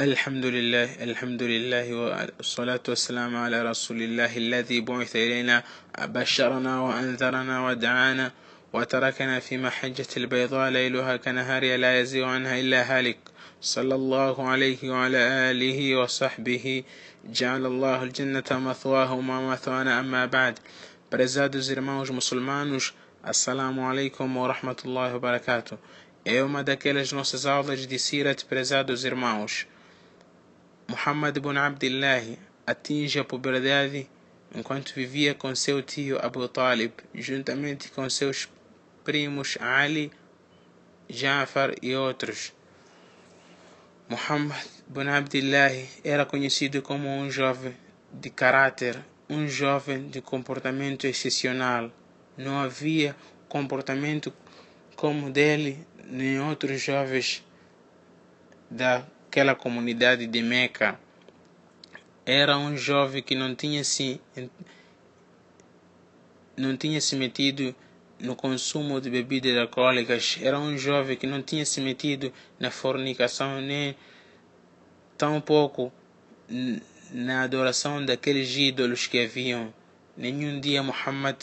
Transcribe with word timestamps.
الحمد 0.00 0.46
لله 0.46 1.02
الحمد 1.02 1.42
لله 1.42 1.94
والصلاة 1.94 2.80
والسلام 2.88 3.36
على 3.36 3.62
رسول 3.62 4.02
الله 4.02 4.36
الذي 4.36 4.80
بعث 4.80 5.16
إلينا 5.16 5.62
بشرنا 5.98 6.80
وأنذرنا 6.80 7.66
ودعانا 7.66 8.32
وتركنا 8.72 9.40
في 9.40 9.56
محجة 9.58 10.06
البيضاء 10.16 10.70
ليلها 10.70 11.16
كنهارها 11.16 11.76
لا 11.76 12.00
يزيغ 12.00 12.24
عنها 12.24 12.60
إلا 12.60 12.80
هالك 12.98 13.18
صلى 13.60 13.94
الله 13.94 14.48
عليه 14.48 14.90
وعلى 14.90 15.18
آله 15.50 15.96
وصحبه 15.96 16.82
جعل 17.24 17.66
الله 17.66 18.02
الجنة 18.02 18.50
مثواه 18.50 19.12
وما 19.12 19.50
مثوانا 19.50 20.00
أما 20.00 20.26
بعد 20.26 20.58
Prezados 21.10 21.70
irmãos 21.70 22.08
muçulmanos, 22.10 22.94
Assalamu 23.24 23.80
alaikum 23.90 24.36
wa 24.36 24.46
rahmatullahi 24.46 25.12
wa 25.14 25.18
barakatuh. 25.18 25.76
É 26.24 26.40
uma 26.44 26.62
daquelas 26.62 27.10
nossas 27.12 27.46
aulas 27.46 27.84
de. 27.86 27.98
Muhammad 30.88 31.36
ibn 31.36 31.56
Abdullah 31.58 32.22
atinge 32.66 33.18
a 33.18 33.24
puberdade 33.24 34.08
enquanto 34.54 34.94
vivia 34.94 35.34
com 35.34 35.54
seu 35.54 35.82
tio 35.82 36.18
Abu 36.18 36.48
Talib, 36.48 36.92
juntamente 37.14 37.90
com 37.90 38.08
seus 38.08 38.48
primos 39.04 39.58
Ali, 39.60 40.10
Jafar 41.06 41.74
e 41.82 41.94
outros. 41.94 42.54
Muhammad 44.08 44.64
ibn 44.88 45.08
Abdullah 45.08 45.72
era 46.02 46.24
conhecido 46.24 46.80
como 46.80 47.06
um 47.06 47.30
jovem 47.30 47.76
de 48.10 48.30
caráter 48.30 48.98
um 49.28 49.46
jovem 49.46 50.08
de 50.08 50.22
comportamento 50.22 51.06
excepcional. 51.06 51.92
Não 52.34 52.58
havia 52.58 53.14
comportamento 53.46 54.32
como 54.96 55.30
dele 55.30 55.86
nem 56.02 56.40
outros 56.40 56.80
jovens 56.80 57.44
daquela 59.28 59.54
comunidade 59.54 60.26
de 60.26 60.42
Meca. 60.42 60.98
Era 62.24 62.56
um 62.56 62.76
jovem 62.76 63.22
que 63.22 63.34
não 63.34 63.54
tinha 63.54 63.84
se 63.84 64.20
não 66.56 66.76
tinha 66.76 67.00
se 67.00 67.14
metido 67.14 67.74
no 68.18 68.34
consumo 68.34 69.00
de 69.00 69.10
bebidas 69.10 69.56
alcoólicas. 69.56 70.38
Era 70.42 70.58
um 70.58 70.76
jovem 70.76 71.16
que 71.16 71.26
não 71.26 71.42
tinha 71.42 71.64
se 71.64 71.80
metido 71.80 72.32
na 72.58 72.70
fornicação 72.70 73.60
nem 73.60 73.94
tão 75.16 75.40
pouco 75.40 75.92
na 77.12 77.42
adoração 77.42 78.04
daqueles 78.04 78.56
ídolos 78.56 79.06
que 79.06 79.22
haviam. 79.22 79.72
Nenhum 80.16 80.58
dia 80.58 80.82
Muhammad 80.82 81.36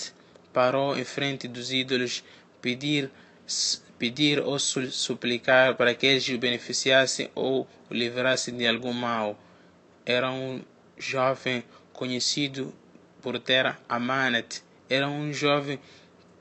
parou 0.52 0.98
em 0.98 1.06
frente 1.06 1.48
dos 1.48 1.72
ídolos 1.72 2.24
pedir, 2.62 3.12
pedir 3.98 4.40
ou 4.40 4.60
suplicar 4.60 5.76
para 5.76 5.94
que 5.94 6.06
eles 6.06 6.28
o 6.30 6.38
beneficiassem 6.38 7.30
ou 7.34 7.68
o 7.90 7.94
livrassem 7.94 8.56
de 8.56 8.68
algum 8.68 8.94
mal. 8.94 9.40
Era 10.06 10.32
um 10.32 10.62
jovem 10.98 11.64
conhecido 11.94 12.74
por 13.22 13.40
ter 13.40 13.76
amanat. 13.88 14.62
Era 14.90 15.08
um 15.08 15.34
jovem 15.34 15.80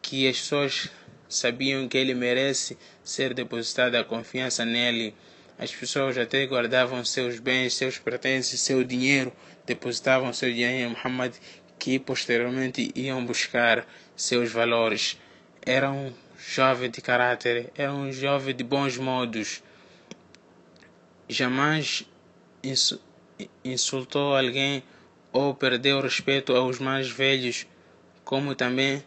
que 0.02 0.28
as 0.28 0.38
pessoas 0.38 0.91
sabiam 1.28 1.88
que 1.88 1.97
ele 1.97 2.14
merece 2.14 2.77
ser 3.02 3.32
depositada 3.34 3.98
a 3.98 4.05
confiança 4.05 4.64
nele. 4.64 5.14
As 5.58 5.75
pessoas 5.75 6.19
até 6.19 6.44
guardavam 6.47 7.05
seus 7.05 7.38
bens, 7.38 7.75
seus 7.75 7.98
pertences, 7.98 8.60
seu 8.60 8.82
dinheiro, 8.84 9.32
depositavam 9.64 10.32
seu 10.32 10.52
dinheiro 10.52 10.91
em 10.91 10.94
Muhammad, 10.94 11.34
que 11.78 11.98
posteriormente 11.98 12.91
iam 12.94 13.25
buscar 13.25 13.86
seus 14.16 14.50
valores. 14.50 15.19
Era 15.64 15.91
um 15.91 16.12
jovem 16.38 16.90
de 16.90 17.00
caráter, 17.00 17.72
era 17.77 17.92
um 17.92 18.12
jovem 18.12 18.54
de 18.54 18.64
bons 18.64 18.96
modos. 18.96 19.62
Jamais 21.28 22.04
insultou 23.64 24.36
alguém 24.36 24.82
ou 25.32 25.54
perdeu 25.54 26.00
respeito 26.00 26.54
aos 26.54 26.78
mais 26.78 27.10
velhos, 27.10 27.66
como 28.24 28.54
também 28.54 29.02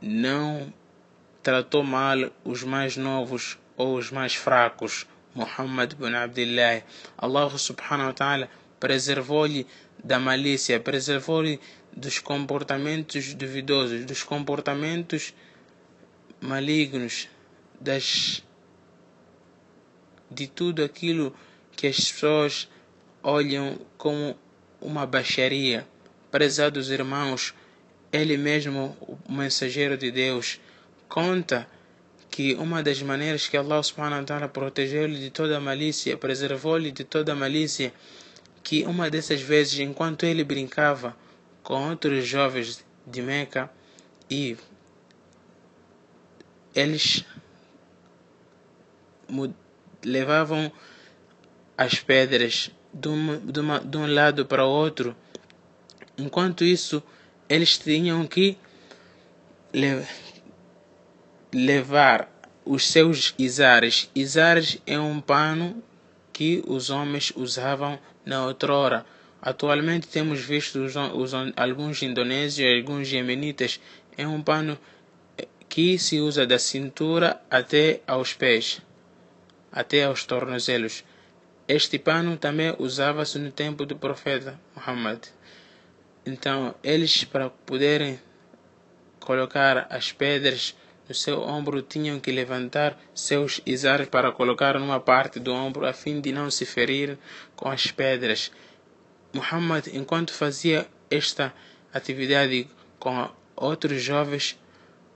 não 0.00 0.72
tratou 1.42 1.82
mal 1.82 2.18
os 2.44 2.62
mais 2.62 2.96
novos 2.96 3.58
ou 3.76 3.96
os 3.96 4.10
mais 4.10 4.34
fracos. 4.34 5.06
Muhammad 5.34 5.94
bin 5.94 6.14
Abdullah. 6.14 6.82
Allah 7.16 7.50
subhanahu 7.58 8.08
wa 8.08 8.12
ta'ala 8.12 8.48
preservou-lhe 8.78 9.66
da 10.02 10.18
malícia, 10.18 10.78
preservou-lhe 10.78 11.58
dos 11.96 12.18
comportamentos 12.18 13.32
duvidosos, 13.34 14.04
dos 14.04 14.22
comportamentos 14.22 15.32
malignos, 16.42 17.28
das 17.80 18.42
de 20.30 20.46
tudo 20.46 20.82
aquilo 20.82 21.34
que 21.76 21.86
as 21.86 22.10
pessoas 22.10 22.68
olham 23.22 23.78
como 23.96 24.36
uma 24.80 25.06
baixaria. 25.06 25.86
Prezados 26.30 26.90
irmãos, 26.90 27.54
ele 28.12 28.36
mesmo, 28.36 28.96
o 29.00 29.32
mensageiro 29.32 29.96
de 29.96 30.10
Deus, 30.10 30.60
conta 31.08 31.68
que 32.30 32.54
uma 32.54 32.82
das 32.82 33.00
maneiras 33.02 33.46
que 33.46 33.56
Allah 33.56 33.82
subhanahu 33.82 34.24
wa 34.28 34.48
protegeu-lhe 34.48 35.18
de 35.18 35.30
toda 35.30 35.60
malícia, 35.60 36.16
preservou-lhe 36.16 36.90
de 36.90 37.04
toda 37.04 37.34
malícia, 37.34 37.92
que 38.62 38.84
uma 38.84 39.10
dessas 39.10 39.42
vezes, 39.42 39.78
enquanto 39.80 40.24
ele 40.24 40.42
brincava 40.42 41.14
com 41.62 41.90
outros 41.90 42.26
jovens 42.26 42.82
de 43.06 43.20
Meca, 43.20 43.70
e 44.30 44.56
eles 46.74 47.24
levavam 50.04 50.70
as 51.76 51.94
pedras 52.00 52.70
de, 52.92 53.08
uma, 53.08 53.36
de, 53.38 53.60
uma, 53.60 53.80
de 53.80 53.96
um 53.96 54.06
lado 54.06 54.46
para 54.46 54.64
o 54.64 54.68
outro, 54.68 55.16
enquanto 56.18 56.64
isso, 56.64 57.02
eles 57.48 57.78
tinham 57.78 58.26
que 58.26 58.58
levar 61.52 62.30
os 62.64 62.86
seus 62.86 63.34
izares. 63.38 64.10
Izares 64.14 64.78
é 64.86 64.98
um 64.98 65.20
pano 65.20 65.82
que 66.32 66.62
os 66.66 66.90
homens 66.90 67.32
usavam 67.34 67.98
na 68.24 68.44
outrora. 68.46 69.04
Atualmente 69.40 70.06
temos 70.06 70.40
visto 70.40 70.78
os, 70.84 70.94
os, 70.96 71.32
alguns 71.56 72.02
indonésios 72.02 72.78
alguns 72.78 73.10
yemenitas. 73.10 73.80
É 74.16 74.26
um 74.26 74.42
pano 74.42 74.78
que 75.72 75.98
se 75.98 76.20
usa 76.20 76.46
da 76.46 76.58
cintura 76.58 77.40
até 77.50 78.02
aos 78.06 78.34
pés, 78.34 78.82
até 79.72 80.04
aos 80.04 80.22
tornozelos. 80.22 81.02
Este 81.66 81.98
pano 81.98 82.36
também 82.36 82.76
usava-se 82.78 83.38
no 83.38 83.50
tempo 83.50 83.86
do 83.86 83.96
profeta 83.96 84.60
Muhammad. 84.76 85.28
Então, 86.26 86.74
eles, 86.84 87.24
para 87.24 87.48
poderem 87.48 88.20
colocar 89.18 89.86
as 89.88 90.12
pedras 90.12 90.76
no 91.08 91.14
seu 91.14 91.40
ombro 91.40 91.80
tinham 91.80 92.20
que 92.20 92.30
levantar 92.30 93.00
seus 93.14 93.62
izares 93.64 94.10
para 94.10 94.30
colocar 94.30 94.78
numa 94.78 95.00
parte 95.00 95.40
do 95.40 95.54
ombro 95.54 95.86
a 95.86 95.94
fim 95.94 96.20
de 96.20 96.32
não 96.32 96.50
se 96.50 96.66
ferir 96.66 97.16
com 97.56 97.70
as 97.70 97.90
pedras. 97.90 98.52
Muhammad, 99.32 99.86
enquanto 99.94 100.34
fazia 100.34 100.86
esta 101.10 101.50
atividade 101.94 102.68
com 102.98 103.30
outros 103.56 104.02
jovens, 104.02 104.58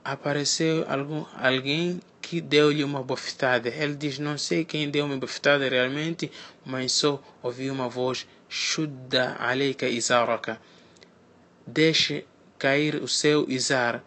apareceu 0.06 0.84
algum, 0.88 1.24
alguém 1.34 2.00
que 2.22 2.40
deu-lhe 2.40 2.84
uma 2.84 3.02
bofetada. 3.02 3.68
Ele 3.68 3.94
diz: 3.94 4.18
Não 4.18 4.38
sei 4.38 4.64
quem 4.64 4.88
deu 4.88 5.04
uma 5.04 5.16
bofetada 5.16 5.68
realmente, 5.68 6.30
mas 6.64 6.92
só 6.92 7.20
ouvi 7.42 7.70
uma 7.70 7.88
voz: 7.88 8.26
Shudda 8.48 9.36
aleika 9.38 9.88
izaraka. 9.88 10.60
Deixe 11.66 12.24
cair 12.58 12.96
o 12.96 13.08
seu 13.08 13.50
izar 13.50 14.02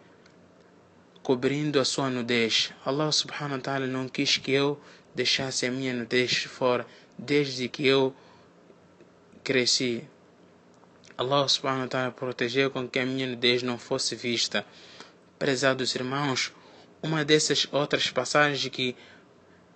cobrindo 1.22 1.78
a 1.78 1.84
sua 1.84 2.08
nudez. 2.08 2.72
Allah 2.84 3.12
subhanahu 3.12 3.56
wa 3.56 3.62
ta'ala 3.62 3.86
não 3.86 4.08
quis 4.08 4.38
que 4.38 4.52
eu 4.52 4.80
deixasse 5.14 5.66
a 5.66 5.70
minha 5.70 5.92
nudez 5.92 6.44
fora 6.44 6.86
desde 7.18 7.68
que 7.68 7.86
eu 7.86 8.14
cresci. 9.44 10.02
Allah 11.18 11.46
subhanahu 11.46 11.82
wa 11.82 11.88
ta'ala 11.88 12.10
protegeu 12.10 12.70
com 12.70 12.88
que 12.88 12.98
a 12.98 13.04
minha 13.04 13.26
nudez 13.26 13.62
não 13.62 13.76
fosse 13.76 14.16
vista. 14.16 14.64
Prezados 15.40 15.94
irmãos, 15.94 16.52
uma 17.02 17.24
dessas 17.24 17.66
outras 17.72 18.10
passagens 18.10 18.68
que 18.68 18.94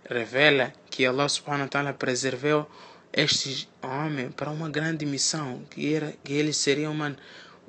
revela 0.06 0.70
que 0.90 1.06
Allah 1.06 1.26
subhanahu 1.26 1.62
wa 1.62 1.69
ta'ala 1.69 1.93
preservou 1.94 2.70
este 3.11 3.66
homem 3.81 4.31
para 4.31 4.50
uma 4.50 4.69
grande 4.69 5.06
missão, 5.06 5.62
que 5.70 5.94
era 5.94 6.12
que 6.22 6.34
ele 6.34 6.52
seria 6.52 6.90
uma, 6.90 7.16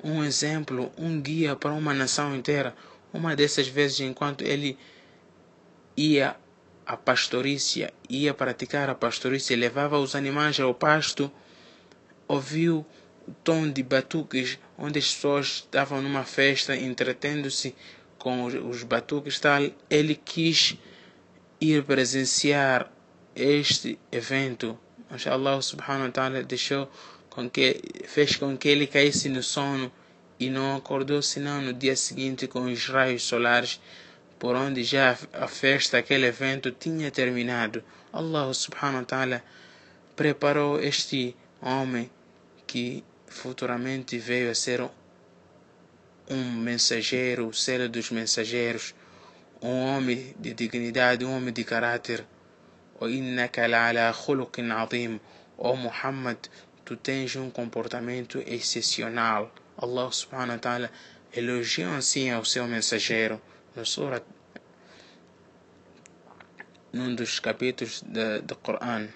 um 0.04 0.22
exemplo, 0.22 0.92
um 0.98 1.18
guia 1.18 1.56
para 1.56 1.72
uma 1.72 1.94
nação 1.94 2.36
inteira. 2.36 2.76
Uma 3.14 3.34
dessas 3.34 3.66
vezes, 3.66 4.00
enquanto 4.00 4.42
ele 4.42 4.78
ia 5.96 6.36
à 6.84 6.98
pastorícia, 6.98 7.94
ia 8.10 8.34
praticar 8.34 8.90
a 8.90 8.94
pastorícia, 8.94 9.56
levava 9.56 9.98
os 9.98 10.14
animais 10.14 10.60
ao 10.60 10.74
pasto, 10.74 11.32
ouviu 12.28 12.84
tom 13.42 13.70
de 13.70 13.82
batuques, 13.82 14.58
onde 14.78 14.98
as 14.98 15.12
pessoas 15.12 15.46
estavam 15.46 16.00
numa 16.02 16.24
festa 16.24 16.76
entretendo-se 16.76 17.74
com 18.18 18.44
os 18.44 18.82
batuques 18.82 19.38
tal. 19.38 19.62
Ele 19.88 20.14
quis 20.14 20.76
ir 21.60 21.82
presenciar 21.84 22.90
este 23.34 23.98
evento, 24.10 24.78
Mas 25.08 25.26
Allah 25.26 25.62
subhanahu 25.62 26.06
wa 26.06 26.10
ta'ala 26.10 26.42
deixou 26.42 26.90
com 27.30 27.48
que, 27.48 27.80
fez 28.06 28.36
com 28.36 28.56
que 28.56 28.68
ele 28.68 28.86
caísse 28.86 29.28
no 29.28 29.42
sono 29.42 29.92
e 30.38 30.50
não 30.50 30.76
acordou 30.76 31.22
senão 31.22 31.62
no 31.62 31.72
dia 31.72 31.94
seguinte 31.94 32.46
com 32.46 32.64
os 32.64 32.86
raios 32.88 33.22
solares, 33.22 33.80
por 34.38 34.54
onde 34.56 34.82
já 34.82 35.16
a 35.32 35.46
festa, 35.46 35.98
aquele 35.98 36.26
evento 36.26 36.70
tinha 36.70 37.10
terminado. 37.10 37.82
Allah 38.12 38.52
subhanahu 38.52 38.98
wa 38.98 39.04
ta'ala 39.04 39.44
preparou 40.14 40.80
este 40.80 41.36
homem 41.60 42.10
que 42.66 43.04
futuramente 43.35 44.17
veio 44.17 44.51
a 44.51 44.55
ser 44.55 44.81
um 46.29 46.43
mensageiro, 46.51 47.47
o 47.47 47.53
selo 47.53 47.89
dos 47.89 48.09
mensageiros, 48.11 48.93
um 49.61 49.85
homem 49.85 50.33
de 50.39 50.53
dignidade, 50.53 51.25
um 51.25 51.35
homem 51.35 51.53
de 51.53 51.63
caráter. 51.63 52.25
وإنك 53.01 53.59
لعلى 53.59 54.13
خلق 54.13 54.59
عظيم 54.59 55.19
ó 55.57 55.75
Muhammad 55.75 56.37
tu 56.85 56.95
tens 56.95 57.35
um 57.35 57.49
comportamento 57.49 58.39
excepcional 58.45 59.51
Allah 59.77 60.11
subhanahu 60.11 60.57
wa 60.57 60.59
ta'ala 60.59 60.91
elogiou 61.33 61.93
assim 61.95 62.29
ao 62.29 62.45
seu 62.45 62.67
mensageiro 62.67 63.41
no 63.75 63.83
surat 63.85 64.23
num 66.93 67.15
dos 67.15 67.39
capítulos 67.39 68.03
do 68.47 68.55
Coran 68.57 69.07